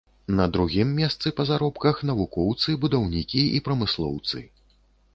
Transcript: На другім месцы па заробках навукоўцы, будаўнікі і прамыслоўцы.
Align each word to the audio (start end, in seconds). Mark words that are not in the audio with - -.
На 0.37 0.45
другім 0.53 0.93
месцы 0.99 1.33
па 1.41 1.45
заробках 1.51 2.01
навукоўцы, 2.13 2.69
будаўнікі 2.87 3.47
і 3.59 3.65
прамыслоўцы. 3.71 4.37